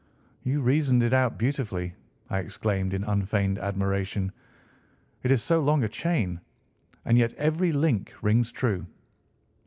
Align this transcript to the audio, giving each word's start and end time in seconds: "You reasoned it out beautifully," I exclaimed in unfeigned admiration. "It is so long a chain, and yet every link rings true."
"You 0.41 0.61
reasoned 0.61 1.03
it 1.03 1.13
out 1.13 1.37
beautifully," 1.37 1.93
I 2.27 2.39
exclaimed 2.39 2.91
in 2.95 3.03
unfeigned 3.03 3.59
admiration. 3.59 4.31
"It 5.21 5.29
is 5.29 5.43
so 5.43 5.59
long 5.59 5.83
a 5.83 5.87
chain, 5.87 6.41
and 7.05 7.19
yet 7.19 7.33
every 7.35 7.71
link 7.71 8.11
rings 8.23 8.51
true." 8.51 8.87